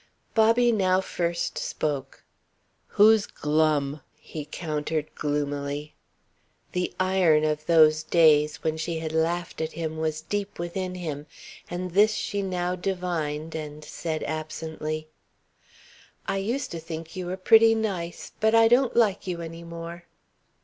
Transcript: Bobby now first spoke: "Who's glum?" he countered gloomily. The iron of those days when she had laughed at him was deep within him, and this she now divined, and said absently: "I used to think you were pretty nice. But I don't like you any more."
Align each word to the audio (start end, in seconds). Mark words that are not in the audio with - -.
Bobby 0.33 0.71
now 0.71 0.99
first 0.99 1.59
spoke: 1.59 2.23
"Who's 2.87 3.27
glum?" 3.27 4.01
he 4.17 4.45
countered 4.45 5.13
gloomily. 5.13 5.93
The 6.71 6.95
iron 6.99 7.43
of 7.43 7.67
those 7.67 8.01
days 8.01 8.63
when 8.63 8.77
she 8.77 8.97
had 8.97 9.11
laughed 9.13 9.61
at 9.61 9.73
him 9.73 9.97
was 9.97 10.21
deep 10.21 10.57
within 10.57 10.95
him, 10.95 11.27
and 11.69 11.91
this 11.91 12.15
she 12.15 12.41
now 12.41 12.75
divined, 12.75 13.53
and 13.53 13.85
said 13.85 14.23
absently: 14.23 15.07
"I 16.27 16.37
used 16.37 16.71
to 16.71 16.79
think 16.79 17.15
you 17.15 17.27
were 17.27 17.37
pretty 17.37 17.75
nice. 17.75 18.31
But 18.39 18.55
I 18.55 18.67
don't 18.67 18.95
like 18.95 19.27
you 19.27 19.39
any 19.39 19.63
more." 19.63 20.05